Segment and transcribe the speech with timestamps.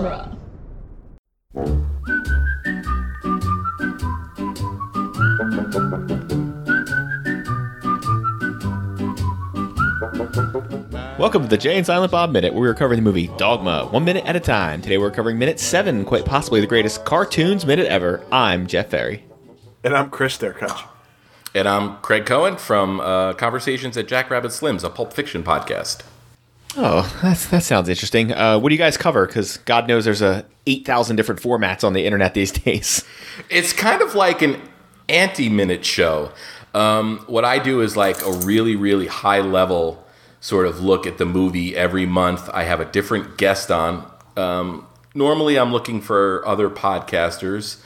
[0.00, 0.36] genre.
[11.18, 14.04] Welcome to the Jay and Silent Bob Minute, where we're covering the movie Dogma, one
[14.04, 14.80] minute at a time.
[14.80, 18.24] Today we're covering minute seven, quite possibly the greatest cartoons minute ever.
[18.32, 19.24] I'm Jeff Ferry.
[19.84, 20.86] And I'm Chris Derkach.
[21.54, 26.02] And I'm Craig Cohen from uh, Conversations at Jackrabbit Slims, a Pulp Fiction podcast.
[26.76, 28.32] Oh, that's, that sounds interesting.
[28.32, 29.26] Uh, what do you guys cover?
[29.26, 33.04] Because God knows there's a eight thousand different formats on the internet these days.
[33.48, 34.60] It's kind of like an
[35.08, 36.32] anti-minute show.
[36.72, 40.04] Um, what I do is like a really, really high level
[40.40, 42.48] sort of look at the movie every month.
[42.52, 44.10] I have a different guest on.
[44.36, 47.82] Um, normally, I'm looking for other podcasters,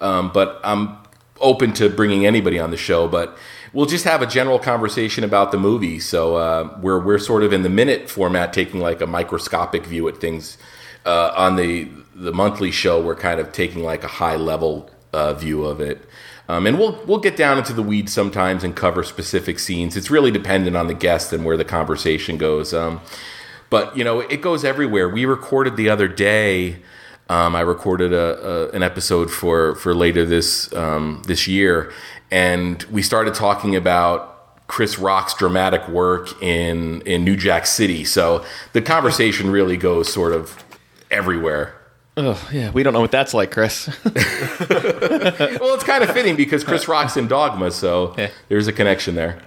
[0.00, 0.98] um, but I'm
[1.40, 3.08] open to bringing anybody on the show.
[3.08, 3.38] But
[3.74, 5.98] we'll just have a general conversation about the movie.
[5.98, 10.08] So uh, we're we're sort of in the minute format, taking like a microscopic view
[10.08, 10.56] at things.
[11.04, 15.34] Uh, on the the monthly show, we're kind of taking like a high level uh,
[15.34, 16.02] view of it.
[16.48, 19.96] Um, and we'll we'll get down into the weeds sometimes and cover specific scenes.
[19.96, 22.72] It's really dependent on the guest and where the conversation goes.
[22.72, 23.00] Um,
[23.70, 25.08] but you know, it goes everywhere.
[25.08, 26.76] We recorded the other day.
[27.28, 31.90] Um, I recorded a, a, an episode for for later this um, this year,
[32.30, 38.04] and we started talking about Chris Rock's dramatic work in in New Jack City.
[38.04, 38.44] So
[38.74, 40.62] the conversation really goes sort of
[41.10, 41.74] everywhere.
[42.16, 43.88] Oh yeah, we don't know what that's like, Chris.
[44.70, 48.30] Well, it's kind of fitting because Chris Rock's in Dogma, so Yeah.
[48.48, 49.40] there's a connection there.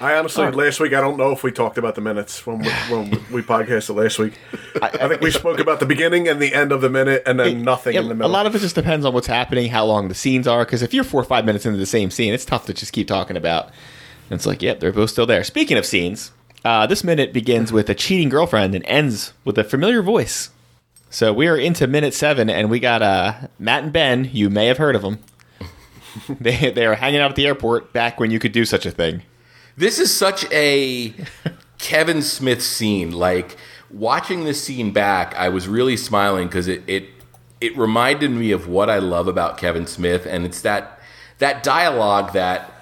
[0.00, 2.68] I honestly, last week, I don't know if we talked about the minutes when we,
[2.68, 4.34] when we podcasted last week.
[4.80, 7.62] I, think we spoke about the beginning and the end of the minute and then
[7.62, 8.30] nothing Yeah, in the middle.
[8.30, 10.64] a lot of it just depends on what's happening, how long the scenes are.
[10.64, 12.92] Because if you're four or five minutes into the same scene, it's tough to just
[12.92, 13.66] keep talking about.
[14.30, 15.42] And it's like, yep, they're both still there.
[15.42, 16.30] Speaking of scenes,
[16.64, 20.50] uh, this minute begins with a cheating girlfriend and ends with a familiar voice.
[21.10, 24.30] So we are into minute seven, and we got uh, Matt and Ben.
[24.32, 25.18] You may have heard of them.
[26.28, 28.90] they they are hanging out at the airport back when you could do such a
[28.90, 29.22] thing.
[29.78, 31.14] This is such a
[31.78, 33.12] Kevin Smith scene.
[33.12, 33.56] Like
[33.90, 37.04] watching this scene back, I was really smiling because it, it
[37.60, 40.98] it reminded me of what I love about Kevin Smith, and it's that
[41.38, 42.72] that dialogue that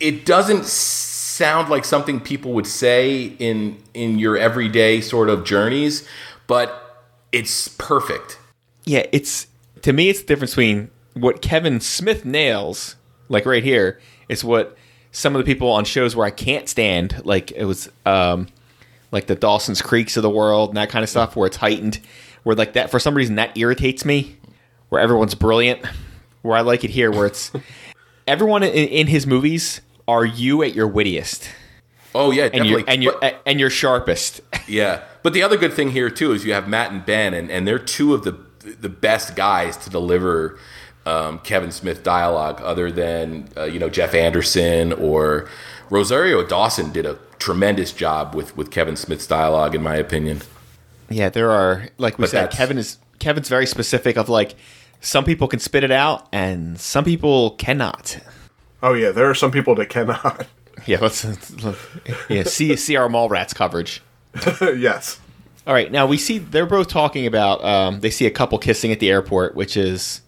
[0.00, 6.08] it- doesn't sound like something people would say in in your everyday sort of journeys,
[6.46, 8.38] but it's perfect.
[8.84, 9.48] Yeah, it's
[9.82, 12.96] to me, it's the difference between what Kevin Smith nails,
[13.28, 14.00] like right here,
[14.30, 14.76] is what
[15.12, 18.48] some of the people on shows where I can't stand, like it was, um,
[19.12, 22.00] like the Dawson's Creeks of the world and that kind of stuff, where it's heightened,
[22.42, 24.36] where like that for some reason that irritates me,
[24.88, 25.84] where everyone's brilliant,
[26.42, 27.52] where I like it here, where it's
[28.26, 31.48] everyone in, in his movies are you at your wittiest
[32.14, 32.70] Oh yeah, and definitely.
[32.72, 34.40] you're and you're But- and you're sharpest.
[34.68, 37.50] Yeah, but the other good thing here too is you have Matt and Ben, and,
[37.50, 40.56] and they're two of the the best guys to deliver
[41.06, 45.48] um, Kevin Smith dialogue, other than uh, you know Jeff Anderson or
[45.90, 50.42] Rosario Dawson did a tremendous job with with Kevin Smith's dialogue, in my opinion.
[51.08, 54.54] Yeah, there are like we But said, Kevin is Kevin's very specific of like
[55.00, 58.18] some people can spit it out and some people cannot.
[58.82, 60.46] oh, yeah, there are some people that cannot.
[60.86, 61.22] Yeah, let's,
[61.62, 61.78] let's
[62.28, 64.02] yeah, see see our Mallrats coverage.
[64.60, 65.20] yes.
[65.66, 68.90] All right, now we see they're both talking about um, they see a couple kissing
[68.90, 70.21] at the airport, which is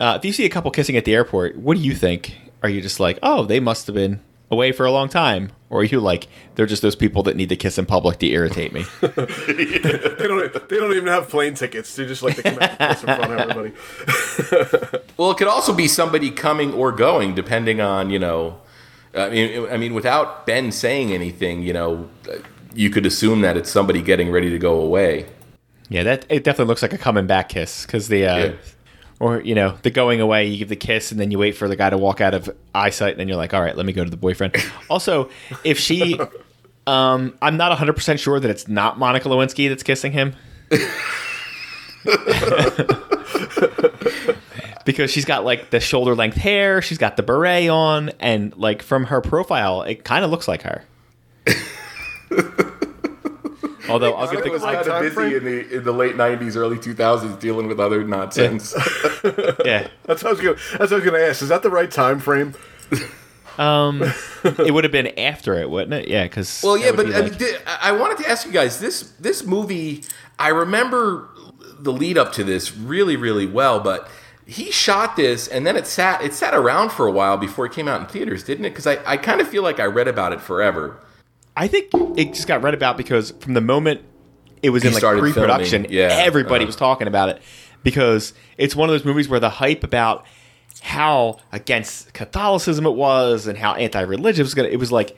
[0.00, 2.36] uh, if you see a couple kissing at the airport, what do you think?
[2.62, 4.20] Are you just like, oh, they must have been
[4.50, 7.50] away for a long time, or are you like they're just those people that need
[7.50, 8.84] to kiss in public to irritate me?
[10.18, 11.94] They don't, they don't even have plane tickets.
[11.94, 15.04] They just like to come out and kiss in front of everybody.
[15.16, 18.60] Well, it could also be somebody coming or going, depending on you know.
[19.14, 22.08] I mean, I mean, without Ben saying anything, you know,
[22.74, 25.26] you could assume that it's somebody getting ready to go away.
[25.88, 28.52] Yeah, that it definitely looks like a coming back kiss because the uh, Yeah.
[29.20, 31.68] Or you know the going away, you give the kiss and then you wait for
[31.68, 33.92] the guy to walk out of eyesight, and then you're like, all right, let me
[33.92, 34.56] go to the boyfriend.
[34.90, 35.30] also,
[35.64, 36.18] if she,
[36.86, 40.34] um, I'm not 100 percent sure that it's not Monica Lewinsky that's kissing him.
[44.84, 48.82] because she's got like the shoulder length hair, she's got the beret on, and like
[48.82, 50.84] from her profile, it kind of looks like her.
[53.88, 55.32] Although I'll give I the was Like kind of busy frame?
[55.36, 58.74] in the in the late '90s, early 2000s, dealing with other nonsense.
[59.64, 59.88] yeah.
[60.04, 60.54] That's what I was gonna.
[60.72, 61.42] That's what I was gonna ask.
[61.42, 62.54] Is that the right time frame?
[63.58, 64.02] Um,
[64.44, 66.08] it would have been after it, wouldn't it?
[66.08, 69.10] Yeah, because well, yeah, but I, mean, di- I wanted to ask you guys this
[69.18, 70.04] this movie.
[70.38, 71.28] I remember
[71.80, 74.08] the lead up to this really, really well, but
[74.46, 77.72] he shot this and then it sat it sat around for a while before it
[77.72, 78.70] came out in theaters, didn't it?
[78.70, 80.96] Because I, I kind of feel like I read about it forever.
[81.58, 84.02] I think it just got read about because from the moment
[84.62, 86.66] it was He in like pre-production, yeah, everybody uh.
[86.66, 87.42] was talking about it
[87.82, 90.24] because it's one of those movies where the hype about
[90.80, 94.68] how against Catholicism it was and how anti-religious it was gonna.
[94.68, 95.16] It was like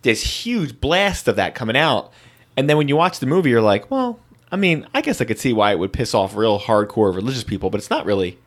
[0.00, 2.10] this huge blast of that coming out,
[2.56, 4.18] and then when you watch the movie, you're like, well,
[4.50, 7.44] I mean, I guess I could see why it would piss off real hardcore religious
[7.44, 8.38] people, but it's not really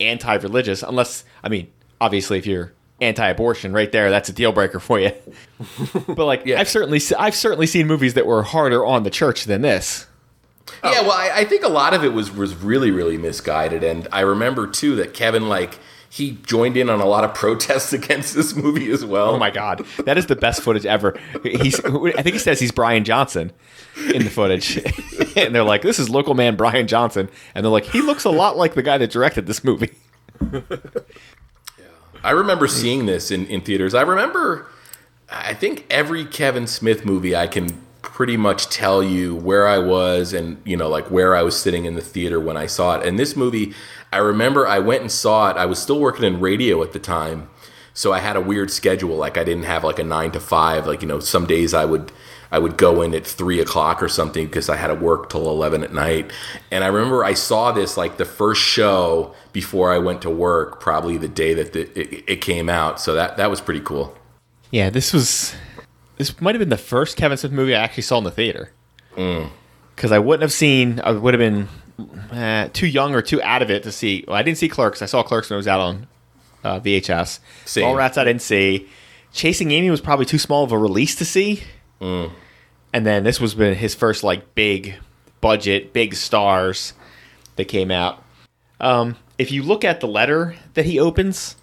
[0.00, 1.70] anti-religious unless, I mean,
[2.00, 5.12] obviously if you're anti-abortion, right there, that's a deal breaker for you.
[6.06, 6.60] but like, Yeah.
[6.60, 10.06] I've certainly i've certainly seen movies that were harder on the church than this.
[10.82, 11.02] Yeah, oh.
[11.08, 14.20] well, I, I think a lot of it was was really really misguided, and I
[14.20, 18.54] remember too that Kevin like he joined in on a lot of protests against this
[18.54, 19.30] movie as well.
[19.30, 21.18] Oh my god, that is the best footage ever.
[21.42, 23.52] He's I think he says he's Brian Johnson
[24.14, 24.76] in the footage,
[25.36, 28.30] and they're like, "This is local man Brian Johnson," and they're like, "He looks a
[28.30, 29.90] lot like the guy that directed this movie."
[32.24, 33.94] I remember seeing this in, in theaters.
[33.94, 34.66] I remember,
[35.30, 40.32] I think every Kevin Smith movie, I can pretty much tell you where I was
[40.32, 43.06] and, you know, like where I was sitting in the theater when I saw it.
[43.06, 43.74] And this movie,
[44.10, 45.58] I remember I went and saw it.
[45.58, 47.50] I was still working in radio at the time.
[47.92, 49.16] So I had a weird schedule.
[49.16, 50.86] Like I didn't have like a nine to five.
[50.86, 52.10] Like, you know, some days I would.
[52.54, 55.48] I would go in at three o'clock or something because I had to work till
[55.48, 56.30] eleven at night.
[56.70, 60.78] And I remember I saw this like the first show before I went to work,
[60.78, 63.00] probably the day that the, it, it came out.
[63.00, 64.16] So that that was pretty cool.
[64.70, 65.52] Yeah, this was
[66.16, 68.70] this might have been the first Kevin Smith movie I actually saw in the theater.
[69.16, 71.68] Because I wouldn't have seen, I would have been
[72.30, 74.24] uh, too young or too out of it to see.
[74.28, 75.02] Well, I didn't see Clerks.
[75.02, 76.06] I saw Clerks when it was out on
[76.62, 77.40] uh, VHS.
[77.64, 77.84] Same.
[77.84, 78.88] All Rats I didn't see.
[79.32, 81.64] Chasing Amy was probably too small of a release to see.
[82.94, 84.94] And then this was been his first like big
[85.40, 86.92] budget, big stars
[87.56, 88.22] that came out.
[88.78, 91.56] Um, if you look at the letter that he opens,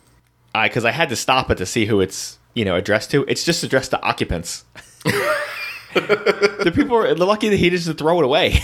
[0.53, 3.23] because I had to stop it to see who it's you know addressed to.
[3.29, 4.65] It's just addressed to occupants.
[5.93, 8.59] the people are lucky that he doesn't throw it away.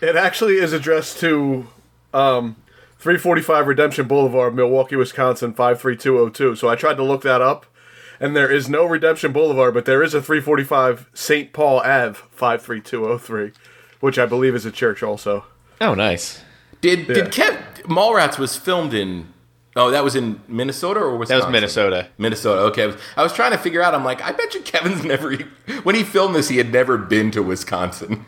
[0.00, 1.66] It actually is addressed to
[2.14, 2.56] um,
[2.98, 6.56] 345 Redemption Boulevard, Milwaukee, Wisconsin 53202.
[6.56, 7.66] So I tried to look that up,
[8.20, 11.52] and there is no Redemption Boulevard, but there is a 345 St.
[11.52, 13.52] Paul Ave 53203,
[14.00, 15.46] which I believe is a church also.
[15.80, 16.42] oh, nice.
[16.80, 17.14] Did Yeah.
[17.14, 19.32] did Kev Mallrats was filmed in?
[19.76, 22.08] Oh, that was in Minnesota or was That was Minnesota.
[22.18, 22.62] Minnesota.
[22.62, 23.94] Okay, I was, I was trying to figure out.
[23.94, 25.34] I'm like, I bet you Kevin's never.
[25.84, 28.24] When he filmed this, he had never been to Wisconsin.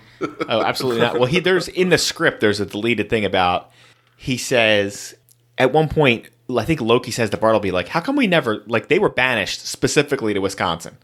[0.48, 1.14] Oh, absolutely not.
[1.14, 3.70] Well, he there's in the script there's a deleted thing about
[4.16, 5.16] he says
[5.58, 6.28] at one point
[6.58, 9.66] I think Loki says to Bartleby like, "How come we never like they were banished
[9.66, 10.98] specifically to Wisconsin?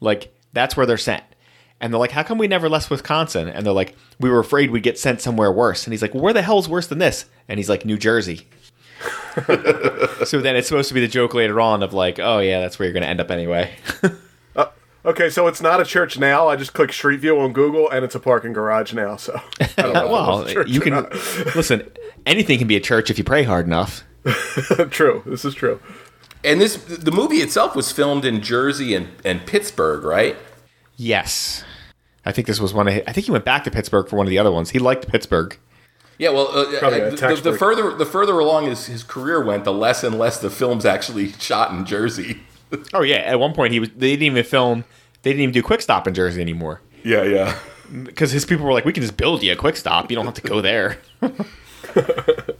[0.00, 1.24] Like that's where they're sent."
[1.80, 4.70] And they're like, "How come we never left Wisconsin?" And they're like, "We were afraid
[4.70, 7.58] we'd get sent somewhere worse." And he's like, "Where the hell's worse than this?" And
[7.58, 8.48] he's like, "New Jersey."
[10.24, 12.78] so then it's supposed to be the joke later on of like, "Oh yeah, that's
[12.78, 13.74] where you're going to end up anyway."
[14.56, 14.66] Uh,
[15.04, 16.48] okay, so it's not a church now.
[16.48, 19.14] I just click Street View on Google, and it's a parking garage now.
[19.14, 21.06] So I don't know if well, it's a church you can
[21.54, 21.88] listen.
[22.28, 24.04] Anything can be a church if you pray hard enough.
[24.90, 25.22] true.
[25.24, 25.80] This is true.
[26.44, 30.36] And this the movie itself was filmed in Jersey and, and Pittsburgh, right?
[30.96, 31.64] Yes.
[32.26, 34.16] I think this was one of his, I think he went back to Pittsburgh for
[34.16, 34.70] one of the other ones.
[34.70, 35.56] He liked Pittsburgh.
[36.18, 39.64] Yeah, well, uh, Probably uh, the, the further the further along his, his career went,
[39.64, 42.40] the less and less the films actually shot in Jersey.
[42.92, 44.84] Oh yeah, at one point he was they didn't even film
[45.22, 46.82] they didn't even do quick stop in Jersey anymore.
[47.02, 47.58] Yeah, yeah.
[47.90, 50.10] Because his people were like, We can just build you a quick stop.
[50.10, 50.98] You don't have to go there.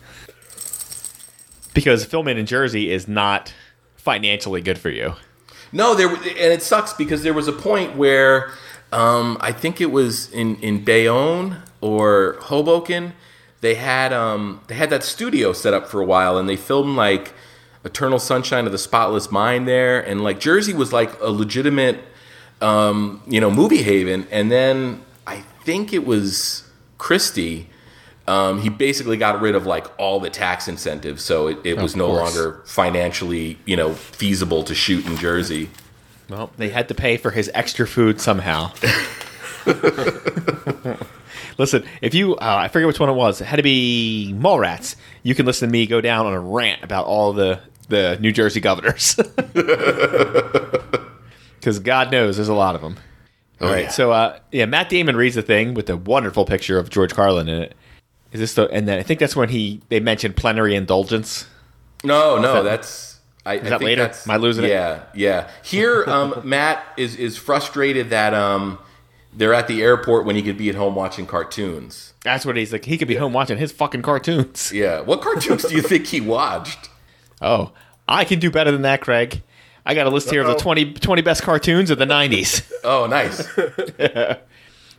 [1.75, 3.53] because filming in Jersey is not
[3.97, 5.15] financially good for you.
[5.73, 8.53] No, there and it sucks because there was a point where
[8.93, 13.13] um, I think it was in in Bayonne or Hoboken.
[13.61, 16.97] They had um, they had that studio set up for a while, and they filmed
[16.97, 17.35] like
[17.85, 22.01] Eternal Sunshine of the Spotless Mind there, and like Jersey was like a legitimate
[22.61, 24.27] um, you know movie haven.
[24.31, 26.65] And then I think it was
[26.97, 27.69] Christie.
[28.29, 31.97] Um, he basically got rid of like all the tax incentives, so it, it was
[31.97, 32.37] no course.
[32.37, 35.71] longer financially, you know, feasible to shoot in Jersey.
[36.29, 38.71] Well, they had to pay for his extra food somehow.
[41.59, 44.95] listen, if you, uh, I forget which one it was, it had to be Mallrats.
[45.23, 48.33] You can listen to me go down on a rant about all the, the New
[48.33, 49.19] Jersey governors.
[51.59, 52.97] Because God knows there's a lot of them.
[53.61, 53.91] All right, yeah.
[53.91, 57.49] so uh, yeah, Matt Damon reads the thing with a wonderful picture of George Carlin
[57.49, 57.77] in it.
[58.33, 58.69] Is this the?
[58.69, 61.47] And then I think that's when he they mentioned plenary indulgence.
[62.05, 64.03] No, no, that- that's I, I that think later?
[64.03, 64.69] That's, Am I losing it?
[64.71, 68.79] yeah, Yeah, Here, um, Matt is is frustrated that um,
[69.35, 72.13] they're at the airport when he could be at home watching cartoons.
[72.23, 72.85] That's what he's like.
[72.85, 74.71] He could be home watching his fucking cartoons.
[74.73, 76.91] Yeah, what cartoons do you think he watched?
[77.41, 77.73] Oh,
[78.07, 79.43] I can do better than that, Craig.
[79.87, 80.59] I got a list here of the Uh-oh.
[80.59, 82.71] 20, 20 best cartoons of the 90s.
[82.85, 83.49] Oh, nice.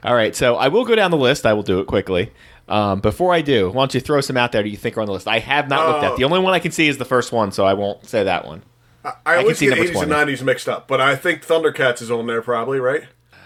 [0.04, 1.46] All right, so I will go down the list.
[1.46, 2.32] I will do it quickly.
[2.70, 5.02] Um, before I do, why don't you throw some out there that you think are
[5.02, 5.28] on the list?
[5.28, 6.12] I have not looked at.
[6.12, 6.18] Oh.
[6.18, 8.46] The only one I can see is the first one, so I won't say that
[8.46, 8.62] one.
[9.04, 10.34] I, I always see get number 80s and 20.
[10.34, 13.04] 90s mixed up, but I think Thundercats is on there probably, right?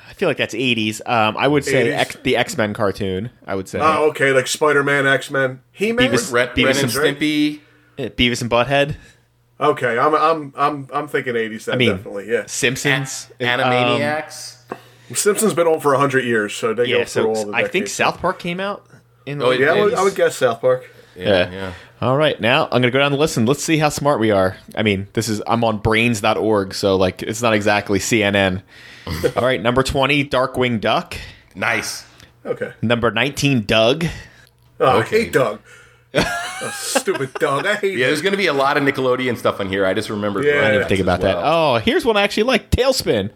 [0.09, 1.01] I feel like that's 80s.
[1.07, 1.97] Um, I would say 80s?
[1.97, 3.29] X, the X Men cartoon.
[3.47, 6.11] I would say Oh, okay, like Spider Man, X Men, He Man.
[6.11, 7.59] Beavis- Ren, Beavis Ren and and Stimpy.
[7.97, 8.95] Uh, Beavis and Butthead,
[9.59, 11.65] Okay, I'm I'm I'm I'm thinking 80s.
[11.65, 12.43] Then I mean, definitely, yeah.
[12.47, 14.57] Simpsons, um, Animaniacs.
[15.13, 17.53] Simpsons been on for hundred years, so they yeah, go through all so the.
[17.53, 17.93] I think decades.
[17.93, 18.85] South Park came out.
[19.25, 20.89] In oh, the Oh, Yeah, I would, I would guess South Park.
[21.15, 21.51] yeah, Yeah.
[21.51, 21.73] yeah.
[22.01, 24.31] All right, now I'm gonna go down the list and let's see how smart we
[24.31, 24.57] are.
[24.75, 28.61] I mean, this is I'm on brains.org, so like it's not exactly CNN.
[29.37, 31.15] All right, number 20, Darkwing Duck.
[31.55, 32.05] Nice.
[32.45, 32.73] Okay.
[32.81, 34.05] Number 19, Doug.
[34.79, 35.17] Oh, Okay.
[35.17, 35.61] I hate Doug.
[36.15, 37.65] Oh, stupid Doug.
[37.65, 37.97] I hate.
[37.97, 39.85] Yeah, there's going to be a lot of Nickelodeon stuff on here.
[39.85, 40.45] I just remembered.
[40.45, 40.61] Yeah.
[40.61, 41.37] I I didn't think as about that.
[41.37, 43.31] Oh, here's one I actually like, TaleSpin.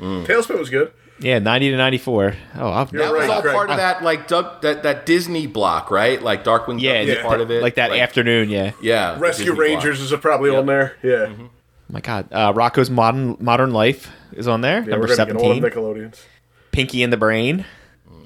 [0.00, 0.26] Mm.
[0.26, 0.92] TaleSpin was good.
[1.22, 2.34] Yeah, 90 to 94.
[2.56, 3.54] Oh, I'll, You're That was all Craig.
[3.54, 6.20] part of that, like Doug, that that Disney block, right?
[6.20, 8.50] Like Darkwing yeah, Duck was yeah, part of it, like that afternoon.
[8.50, 8.72] Yeah.
[8.82, 9.84] Yeah, Rescue Disney block.
[9.84, 10.96] Rangers is probably on there.
[11.02, 11.32] Yeah.
[11.38, 11.50] Oh
[11.88, 14.80] my God, uh, Rocko's Modern Modern Life is on there.
[14.80, 15.62] yeah number we're gonna get all 17.
[15.62, 16.24] the Nickelodeons.
[16.72, 17.64] Pinky and the Brain.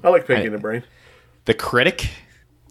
[0.03, 0.83] I like Pinky and the Brain.
[1.45, 2.09] The Critic.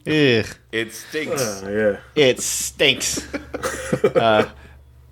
[0.07, 0.47] Ugh.
[0.73, 1.63] It stinks.
[1.65, 2.01] Oh, yeah.
[2.15, 3.35] It stinks.
[4.05, 4.49] uh,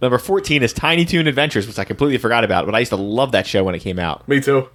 [0.01, 2.97] number 14 is Tiny Toon Adventures, which I completely forgot about, but I used to
[2.97, 4.27] love that show when it came out.
[4.29, 4.69] Me too.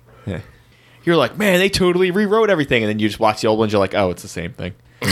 [1.04, 2.84] You're like, man, they totally rewrote everything.
[2.84, 4.74] And then you just watch the old ones, you're like, oh, it's the same thing.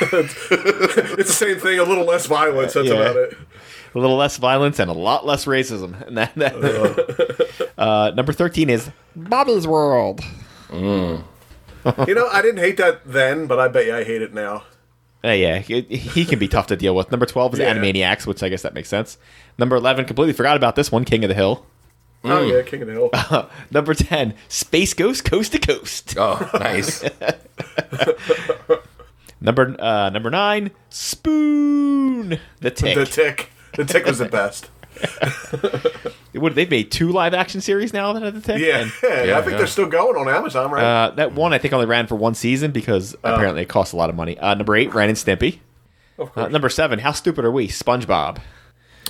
[0.00, 2.72] It's the same thing, a little less violence.
[2.74, 2.94] That's Yeah.
[2.94, 3.36] about it.
[3.94, 5.94] A little less violence and a lot less racism.
[6.08, 10.20] And that, that uh, number 13 is Bobby's World.
[10.72, 11.24] You
[12.14, 14.64] know, I didn't hate that then, but I bet you I hate it now.
[15.22, 17.10] Uh, yeah, he, he can be tough to deal with.
[17.10, 17.72] Number 12 is Yeah.
[17.74, 19.16] Animaniacs, which I guess that makes sense.
[19.58, 21.64] Number 11, completely forgot about this one, King of the Hill.
[22.24, 23.50] Oh yeah, King of the Hill.
[23.70, 26.14] Number 10, Space Ghost Coast to Coast.
[26.18, 27.04] Oh, nice.
[29.40, 32.38] Number uh, number 9, Spoon.
[32.60, 32.94] The Tick.
[32.94, 33.50] the Tick.
[33.76, 34.70] The Tick was the best.
[36.40, 38.60] what, they've made two live action series now that have The Tick?
[38.62, 39.58] Yeah, And, yeah, Yeah, I think yeah.
[39.58, 40.82] they're still going on Amazon, right?
[40.82, 43.96] uh, that one I think only ran for one season because apparently it cost a
[43.96, 44.38] lot of money.
[44.38, 45.58] Uh, number 8, Ren and Stimpy.
[46.18, 47.68] of Uh, number 7, How Stupid Are We?
[47.68, 48.38] SpongeBob.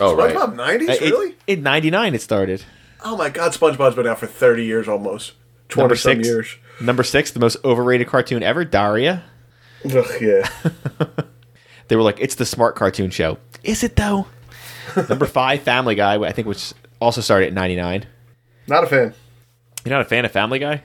[0.00, 0.34] Oh, right.
[0.34, 1.36] SpongeBob '90s, Uh, it- really?
[1.46, 2.64] In 99 it started.
[3.04, 5.34] Oh my God, SpongeBob's been out for 30 years almost.
[5.68, 6.56] 20 Number some years.
[6.80, 9.22] Number 6, the most overrated cartoon ever, Daria.
[9.84, 10.48] Ugh, yeah.
[11.88, 13.38] They were like, it's the smart cartoon show.
[13.62, 14.26] Is it though?
[15.08, 18.06] Number five, Family Guy, I think, which also started at 99.
[18.66, 19.14] Not a fan.
[19.84, 20.82] You're not a fan of Family Guy?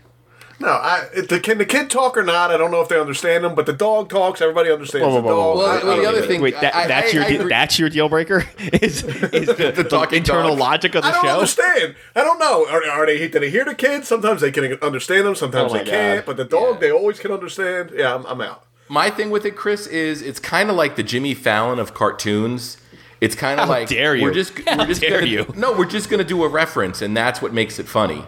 [0.61, 2.51] No, I, the, can the kid talk or not?
[2.51, 4.41] I don't know if they understand him, but the dog talks.
[4.41, 5.57] Everybody understands Whoa, whoa, the dog.
[5.57, 7.79] Well, I- I the other thing- Wait, that, I- that's I- your I de- that's
[7.79, 8.45] your deal breaker?
[8.59, 10.59] is is the, the, talking internal dog.
[10.59, 11.29] logic of the I don't show?
[11.35, 11.95] understand.
[12.15, 12.67] I don't know.
[12.67, 13.19] Are, are they?
[13.29, 14.07] Did they hear the kids?
[14.09, 15.35] Sometimes they can understand them.
[15.35, 16.25] Sometimes Oh my they can't.
[16.25, 16.25] God.
[16.25, 16.79] But the dog, Yeah.
[16.81, 17.91] they always can understand.
[17.95, 18.65] Yeah, I'm, I'm out.
[18.89, 22.77] My thing with it, Chris, is it's kind of like the Jimmy Fallon of cartoons.
[23.21, 24.23] It's kind of like dare you.
[24.23, 25.45] we're just How we're just dare gonna, you.
[25.55, 28.23] No, we're just gonna do a reference, and that's what makes it funny.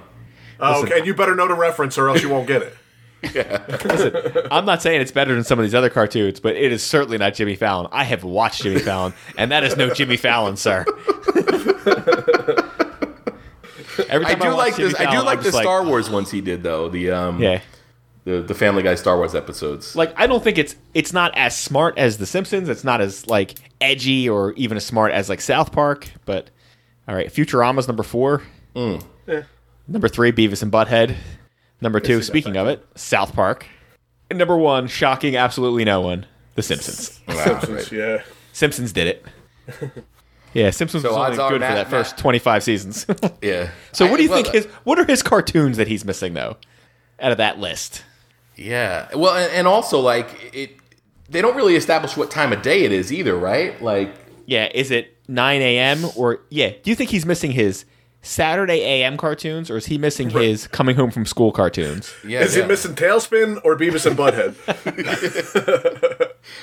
[0.61, 2.75] Oh, okay, and you better know the reference, or else you won't get it.
[3.83, 6.83] Listen, I'm not saying it's better than some of these other cartoons, but it is
[6.83, 7.87] certainly not Jimmy Fallon.
[7.91, 10.85] I have watched Jimmy Fallon, and that is no Jimmy Fallon, sir.
[14.09, 14.99] Every I do watch like Jimmy this.
[14.99, 16.89] I do Fallon, like I'm the just Star Wars ones he did though.
[16.89, 17.61] The um Yeah.
[18.23, 19.95] the the Family Guy Star Wars episodes.
[19.95, 22.69] like I don't think it's it's not as smart as The Simpsons.
[22.69, 26.09] It's not as like edgy or even as smart as like South Park.
[26.25, 26.49] But
[27.07, 28.41] all right, Futurama's number four.
[28.75, 29.03] Mm.
[29.27, 29.43] Eh.
[29.91, 31.15] Number three, Beavis and Butthead.
[31.81, 33.65] Number two, speaking of it, South Park.
[34.29, 37.19] And number one, shocking absolutely no one, The Simpsons.
[37.27, 38.23] Wow, Simpsons, yeah.
[38.53, 39.25] Simpsons did it.
[40.53, 43.05] Yeah, Simpsons So was only odds are good for Matt- that first Matt- 25 seasons.
[43.41, 43.71] Yeah.
[43.93, 46.33] so what I- do you well, think his what are his cartoons that he's missing
[46.33, 46.57] though?
[47.21, 48.03] Out of that list.
[48.57, 49.07] Yeah.
[49.15, 50.71] Well, and, and also like it,
[51.29, 53.81] they don't really establish what time of day it is either, right?
[53.81, 54.13] Like,
[54.45, 56.03] Yeah, is it 9 a.m.
[56.17, 56.71] or yeah?
[56.83, 57.85] Do you think he's missing his
[58.23, 59.17] Saturday a.m.
[59.17, 62.13] cartoons, or is he missing his coming home from school cartoons?
[62.25, 62.41] yeah.
[62.41, 62.61] Is yeah.
[62.63, 64.55] he missing TaleSpin or Beavis and Butthead?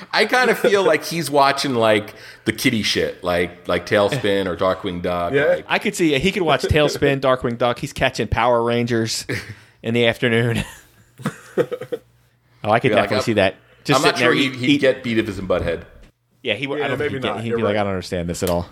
[0.13, 4.57] I kind of feel like he's watching like the kitty shit, like like TaleSpin or
[4.57, 5.33] Darkwing Duck.
[5.33, 5.45] Yeah.
[5.47, 7.79] like- I could see he could watch TaleSpin, Darkwing Duck.
[7.81, 9.27] He's catching Power Rangers
[9.83, 10.59] in the afternoon.
[11.57, 11.65] oh,
[12.71, 13.55] I could Yeah, like, definitely I'm- see that.
[13.85, 15.85] Just I'm not sitting sure there, he'd, he'd eat- get Beavis and Butthead.
[16.43, 16.79] Yeah, he would.
[16.79, 17.41] Yeah, I don't think maybe he'd, get, not.
[17.43, 17.77] he'd You're be like.
[17.77, 18.69] I don't understand this at all.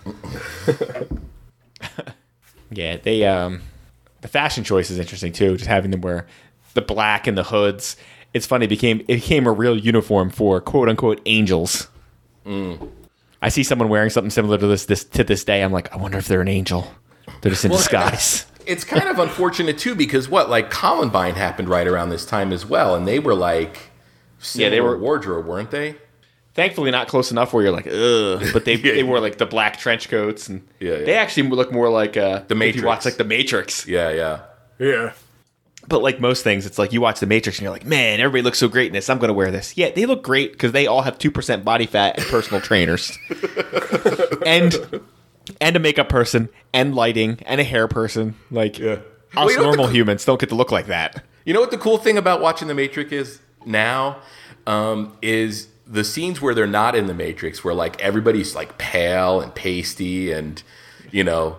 [2.77, 3.63] Yeah, they um,
[4.21, 5.57] the fashion choice is interesting too.
[5.57, 6.27] Just having them wear
[6.75, 7.97] the black and the hoods.
[8.35, 8.67] It's funny.
[8.67, 11.89] It became it became a real uniform for quote unquote angels.
[13.43, 15.63] I see someone wearing something similar to this this to this day.
[15.63, 16.91] I'm like, I wonder if they're an angel.
[17.41, 18.47] They're just in disguise.
[18.67, 22.65] it's kind of unfortunate too because what like Columbine happened right around this time as
[22.67, 23.91] well, and they were like
[24.55, 25.97] Yeah, they similar were- wardrobe, weren't they?
[26.57, 28.43] Thankfully, not close enough where you're like, ugh.
[28.53, 28.95] But they Yeah.
[28.95, 31.05] they wore like the black trench coats, and Yeah, yeah.
[31.05, 32.81] they actually look more like uh, The If Matrix.
[32.81, 34.41] you watch like the Matrix, Yeah, yeah.
[34.79, 35.13] Yeah.
[35.89, 38.43] but like most things, it's like you watch the Matrix and you're like, man, everybody
[38.43, 39.09] looks so great in this.
[39.09, 39.77] I'm gonna wear this.
[39.77, 43.17] Yeah, they look great because they all have two percent body fat and personal trainers,
[44.47, 45.01] and
[45.61, 48.35] and a makeup person and lighting and a hair person.
[48.51, 48.93] Like Yeah.
[48.93, 49.01] us
[49.37, 51.23] Well, you know what the normal co- humans don't get to look like that.
[51.45, 54.19] You know what the cool thing about watching the Matrix is now
[54.67, 59.41] um, is the scenes where they're not in the Matrix, where like everybody's like pale
[59.41, 60.63] and pasty, and
[61.11, 61.59] you know,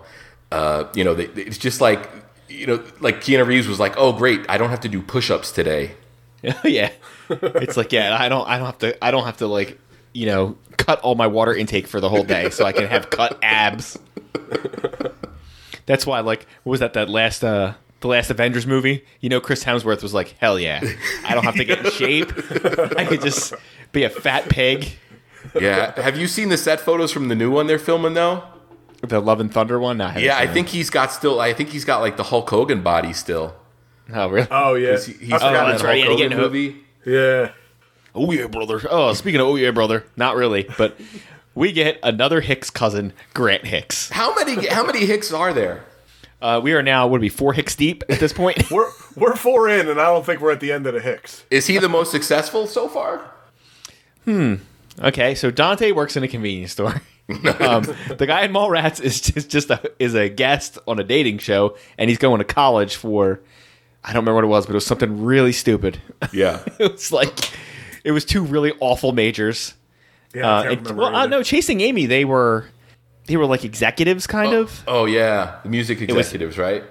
[0.52, 2.08] uh, you know, they, it's just like
[2.48, 5.52] you know, like Keanu Reeves was like, "Oh, great, I don't have to do push-ups
[5.52, 5.92] today."
[6.64, 6.90] yeah,
[7.30, 9.78] it's like yeah, I don't I don't have to I don't have to like
[10.12, 13.10] you know cut all my water intake for the whole day so I can have
[13.10, 13.98] cut abs.
[15.86, 19.04] That's why like what was that that last uh the last Avengers movie?
[19.20, 20.80] You know, Chris Hemsworth was like, hell yeah,
[21.24, 22.32] I don't have to get in shape.
[22.96, 23.54] I could just
[23.92, 24.96] be a fat pig.
[25.58, 28.42] Yeah, have you seen the set photos from the new one they're filming though?
[29.02, 29.98] The Love and Thunder one.
[29.98, 31.40] No, I Yeah, I seen think he's got still.
[31.40, 33.54] I think he's got like the Hulk Hogan body still.
[34.12, 34.48] Oh really?
[34.50, 34.92] Oh yeah.
[34.92, 36.52] He's, he's I got forgot that's right, Hulk yeah, he Hogan getting hooked.
[36.52, 36.76] movie.
[37.06, 37.52] Yeah.
[38.14, 38.80] Oh yeah, brother.
[38.90, 40.04] Oh, speaking of oh yeah, brother.
[40.16, 40.98] Not really, but
[41.54, 44.10] we get another Hicks cousin, Grant Hicks.
[44.10, 44.66] How many?
[44.66, 45.84] How many Hicks are there?
[46.40, 48.70] Uh, we are now would it be four Hicks deep at this point.
[48.70, 51.44] We're we're four in, and I don't think we're at the end of the Hicks.
[51.50, 53.32] Is he the most successful so far?
[55.00, 57.00] Okay, so Dante works in a convenience store.
[57.60, 57.82] um,
[58.16, 61.76] the guy in Mallrats is just just a, is a guest on a dating show,
[61.98, 63.40] and he's going to college for
[64.02, 66.00] I don't remember what it was, but it was something really stupid.
[66.32, 66.62] Yeah.
[66.78, 67.50] it was like
[68.04, 69.74] it was two really awful majors.
[70.34, 72.66] Yeah, Uh, and- well, uh, no, Chasing Amy, they were
[73.26, 74.82] they were like executives, kind of.
[74.86, 76.82] Oh yeah, the music was- executives, right?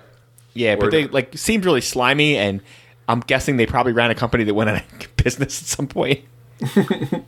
[0.53, 2.61] Yeah, but they like seemed really slimy, and
[3.07, 6.21] I'm guessing they probably ran a company that went out of business at some point.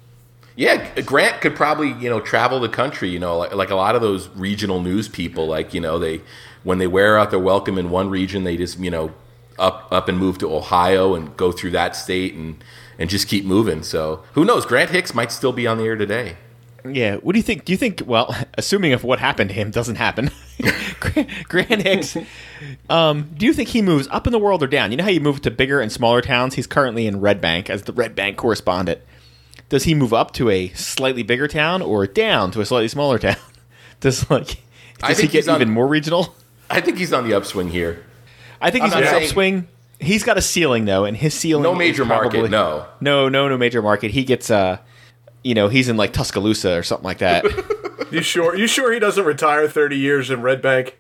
[0.60, 3.08] Yeah, Grant could probably you know travel the country.
[3.08, 5.48] You know, like, like a lot of those regional news people.
[5.48, 6.20] Like you know, they
[6.64, 9.14] when they wear out their welcome in one region, they just you know
[9.58, 12.62] up up and move to Ohio and go through that state and
[12.98, 13.84] and just keep moving.
[13.84, 14.66] So who knows?
[14.66, 16.36] Grant Hicks might still be on the air today.
[16.84, 17.16] Yeah.
[17.16, 17.64] What do you think?
[17.64, 18.02] Do you think?
[18.06, 20.30] Well, assuming if what happened to him doesn't happen,
[21.48, 22.18] Grant Hicks,
[22.90, 24.92] um, do you think he moves up in the world or down?
[24.92, 26.56] You know how you move to bigger and smaller towns.
[26.56, 29.00] He's currently in Red Bank as the Red Bank correspondent.
[29.70, 33.20] Does he move up to a slightly bigger town or down to a slightly smaller
[33.28, 33.36] town?
[34.00, 34.62] Does like
[35.02, 36.36] I does he get he's on- even more regional?
[36.70, 38.04] I think he's on the upswing here.
[38.62, 39.68] I think I'm he's on the saying- upswing.
[40.02, 42.86] He's got a ceiling though, and his ceiling No is major market, no.
[43.02, 44.12] no, no, no major market.
[44.12, 44.78] He gets uh,
[45.44, 47.46] you know, he's in like Tuscaloosa or something like that.
[48.12, 48.56] You sure?
[48.56, 51.00] You sure he doesn't retire thirty years in Red Bank?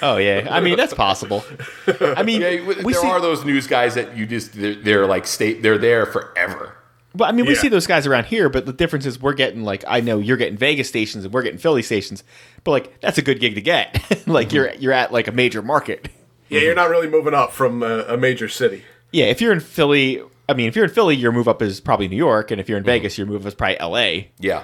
[0.00, 1.44] oh yeah, I mean that's possible.
[1.88, 5.06] I mean, Yeah, we there see, are those news guys that you just they're, they're
[5.08, 6.76] like state they're there forever.
[7.16, 7.60] But I mean we Yeah.
[7.60, 8.48] see those guys around here.
[8.48, 11.42] But the difference is we're getting like I know you're getting Vegas stations and we're
[11.42, 12.22] getting Philly stations,
[12.64, 14.00] but like that's a good gig to get.
[14.26, 16.08] like you're you're at like a major market.
[16.48, 18.84] Yeah, you're not really moving up from a, a major city.
[19.12, 21.80] Yeah, if you're in Philly, I mean if you're in Philly, your move up is
[21.80, 24.30] probably New York, and if you're in Vegas, your move up is probably L.A.
[24.38, 24.62] Yeah.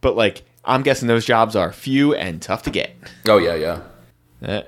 [0.00, 2.94] But like I'm guessing those jobs are few and tough to get.
[3.26, 3.80] Oh yeah, yeah.
[4.46, 4.62] Uh,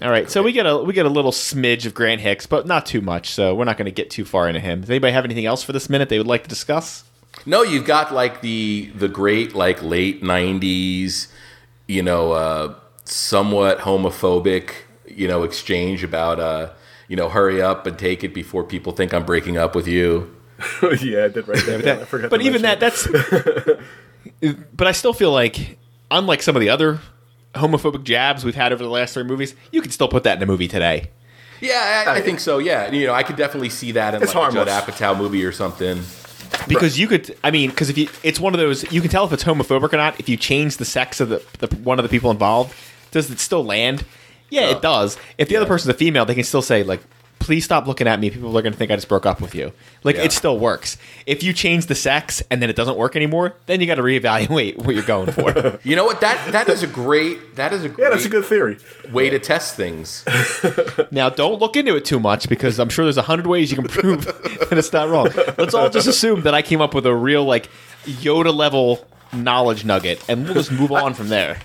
[0.00, 2.66] all right, so we get a we get a little smidge of Grant Hicks, but
[2.66, 3.30] not too much.
[3.30, 4.82] So we're not going to get too far into him.
[4.82, 7.04] Does anybody have anything else for this minute they would like to discuss?
[7.46, 11.28] No, you've got like the the great like late '90s,
[11.88, 14.70] you know, uh, somewhat homophobic,
[15.06, 16.70] you know, exchange about uh,
[17.08, 20.34] you know, hurry up and take it before people think I'm breaking up with you.
[21.00, 21.78] yeah, I did right there.
[21.78, 23.08] That- I forgot but to even that, that's.
[24.74, 25.78] but I still feel like,
[26.10, 27.00] unlike some of the other
[27.54, 30.42] homophobic jabs we've had over the last three movies, you could still put that in
[30.42, 31.10] a movie today.
[31.60, 32.58] Yeah, I, I think so.
[32.58, 34.96] Yeah, you know, I could definitely see that in It's like a Judd harmless.
[34.96, 36.02] Apatow movie or something.
[36.66, 39.24] Because you could, I mean, because if you, it's one of those, you can tell
[39.24, 42.02] if it's homophobic or not if you change the sex of the, the one of
[42.04, 42.74] the people involved.
[43.10, 44.04] Does it still land?
[44.50, 45.18] Yeah, it uh, does.
[45.36, 47.00] If the other person's a female, they can still say like,
[47.48, 48.28] "Please stop looking at me.
[48.28, 49.72] People are going to think I just broke up with you."
[50.04, 50.24] Like Yeah.
[50.24, 50.98] it still works.
[51.24, 54.02] If you change the sex and then it doesn't work anymore, then you got to
[54.02, 55.78] reevaluate what you're going for.
[55.82, 56.20] You know what?
[56.20, 58.76] That that is a great that is a great Yeah, that's a good theory.
[59.10, 60.24] way to test things.
[61.10, 63.78] now, don't look into it too much because I'm sure there's a hundred ways you
[63.78, 64.24] can prove
[64.68, 65.30] that it's not wrong.
[65.56, 67.70] Let's all just assume that I came up with a real like
[68.04, 71.58] Yoda level knowledge nugget, and we'll just move on from there.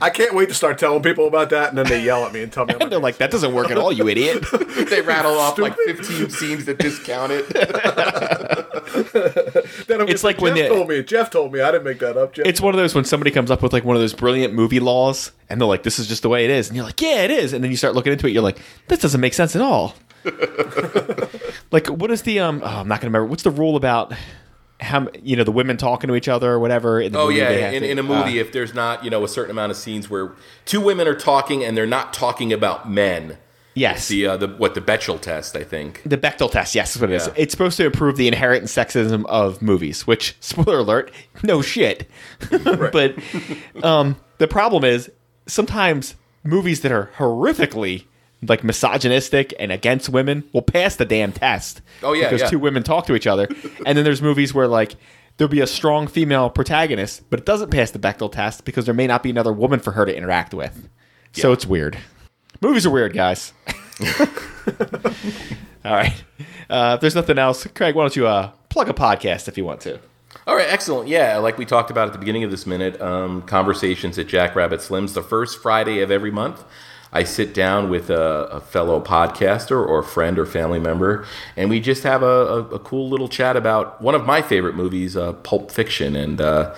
[0.00, 2.42] I can't wait to start telling people about that, and then they yell at me
[2.42, 2.74] and tell me.
[2.74, 4.44] I'm And they're like, that doesn't work at all, you idiot.
[4.90, 7.46] they rattle off like 15 scenes that discount it.
[8.96, 11.02] It's just like when Jeff the- told me.
[11.02, 11.60] Jeff told me.
[11.60, 12.32] I didn't make that up.
[12.34, 12.46] Jeff.
[12.46, 14.80] It's one of those when somebody comes up with like one of those brilliant movie
[14.80, 17.22] laws, and they're like, "This is just the way it is," and you're like, "Yeah,
[17.22, 19.56] it is," and then you start looking into it, you're like, "This doesn't make sense
[19.56, 19.94] at all."
[21.72, 22.60] like, what is the um?
[22.64, 23.26] Oh, I'm not gonna remember.
[23.26, 24.12] What's the rule about
[24.80, 27.00] how you know the women talking to each other or whatever?
[27.00, 29.10] In the Oh movie yeah, in, to- in a movie, uh, if there's not you
[29.10, 30.32] know a certain amount of scenes where
[30.64, 33.38] two women are talking and they're not talking about men,
[33.74, 36.02] yes, the uh, the what the Bechdel test, I think.
[36.04, 37.30] The Bechdel test, yes, is what it is.
[37.36, 41.10] It's supposed to improve the inherent sexism of movies, which, spoiler alert,
[41.42, 42.08] no shit.
[42.50, 43.14] but
[43.82, 45.10] um, the problem is
[45.46, 48.04] sometimes movies that are horrifically
[48.42, 51.80] like misogynistic and against women will pass the damn test.
[52.02, 52.48] Oh, yeah, because yeah.
[52.48, 53.48] two women talk to each other,
[53.84, 54.96] and then there's movies where like
[55.36, 58.94] there'll be a strong female protagonist, but it doesn't pass the Bechdel test because there
[58.94, 60.88] may not be another woman for her to interact with.
[61.32, 61.98] So it's weird.
[62.62, 63.52] Movies are weird, guys.
[65.84, 66.24] All right.
[66.68, 69.64] Uh, if there's nothing else, Craig, why don't you uh, plug a podcast if you
[69.64, 70.00] want to?
[70.46, 71.08] All right, excellent.
[71.08, 74.80] Yeah, like we talked about at the beginning of this minute, um, conversations at Jackrabbit
[74.80, 76.64] Slim's the first Friday of every month.
[77.12, 81.24] I sit down with a, a fellow podcaster or a friend or family member,
[81.56, 84.74] and we just have a, a, a cool little chat about one of my favorite
[84.74, 86.16] movies, uh, Pulp Fiction.
[86.16, 86.74] And uh,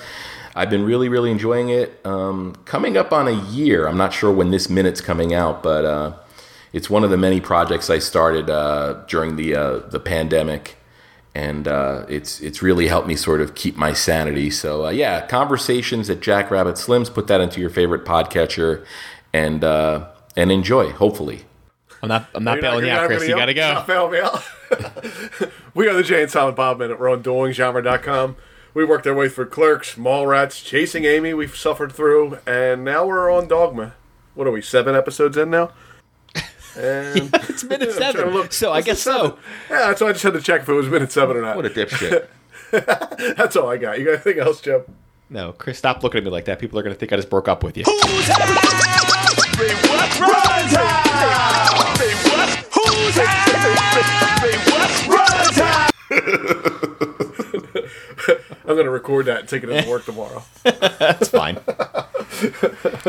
[0.55, 2.05] I've been really, really enjoying it.
[2.05, 5.85] Um, coming up on a year, I'm not sure when this minute's coming out, but
[5.85, 6.13] uh,
[6.73, 10.77] it's one of the many projects I started uh, during the uh, the pandemic
[11.35, 14.51] and uh, it's it's really helped me sort of keep my sanity.
[14.51, 17.13] So uh, yeah, conversations at Jackrabbit Slims.
[17.13, 18.85] Put that into your favorite podcatcher,
[19.33, 20.09] and uh,
[20.39, 20.93] and enjoy.
[20.93, 21.41] Hopefully,
[22.03, 22.29] I'm not.
[22.35, 23.27] I'm not You're bailing you out, Chris.
[23.27, 23.75] You gotta go.
[23.75, 24.43] Not bail me out.
[25.75, 26.99] we are the Jay and Silent Bob Minute.
[27.01, 28.37] We're on duelinggenre.com.
[28.73, 31.35] We worked our way through Clerks, Mallrats, Chasing Amy.
[31.35, 33.95] We've suffered through, and now we're on Dogma.
[34.35, 34.63] What are we?
[34.63, 35.73] Seven episodes in now.
[36.77, 38.35] And It's minute I'm trying to seven.
[38.35, 38.53] look.
[38.53, 39.37] So I guess so.
[39.69, 41.57] Yeah, so I just had to check if it was minute seven or not.
[41.57, 42.29] what a dipshit.
[43.37, 43.99] That's all I got.
[43.99, 44.83] You got anything else, Jeff?
[45.29, 46.61] No, Chris, stop looking at me like that.
[46.61, 47.85] People are gonna think I just broke up with you.
[49.59, 49.75] Who's house?
[49.75, 50.21] Say what?
[50.21, 51.99] Runs house.
[51.99, 52.49] Say what?
[52.71, 53.59] Who's house?
[54.41, 54.91] Say what?
[55.09, 55.91] Runs house.
[58.69, 60.45] I'm going to record that and take it into work tomorrow.
[60.63, 61.57] That's fine.